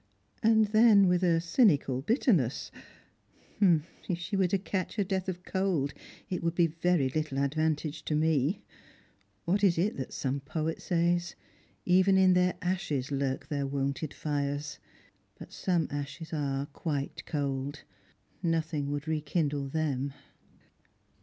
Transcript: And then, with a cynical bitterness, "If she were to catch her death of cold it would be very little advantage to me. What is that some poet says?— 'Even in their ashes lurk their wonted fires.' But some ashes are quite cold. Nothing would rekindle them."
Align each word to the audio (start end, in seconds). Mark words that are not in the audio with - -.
And 0.41 0.65
then, 0.69 1.07
with 1.07 1.21
a 1.21 1.39
cynical 1.39 2.01
bitterness, 2.01 2.71
"If 3.61 4.17
she 4.17 4.35
were 4.35 4.47
to 4.47 4.57
catch 4.57 4.95
her 4.95 5.03
death 5.03 5.29
of 5.29 5.43
cold 5.43 5.93
it 6.27 6.41
would 6.41 6.55
be 6.55 6.65
very 6.65 7.07
little 7.09 7.37
advantage 7.37 8.01
to 8.05 8.15
me. 8.15 8.63
What 9.45 9.63
is 9.63 9.75
that 9.75 10.11
some 10.11 10.39
poet 10.39 10.81
says?— 10.81 11.35
'Even 11.85 12.17
in 12.17 12.33
their 12.33 12.57
ashes 12.63 13.11
lurk 13.11 13.47
their 13.49 13.67
wonted 13.67 14.11
fires.' 14.11 14.79
But 15.37 15.53
some 15.53 15.87
ashes 15.91 16.33
are 16.33 16.65
quite 16.73 17.23
cold. 17.27 17.83
Nothing 18.41 18.89
would 18.89 19.07
rekindle 19.07 19.67
them." 19.67 20.13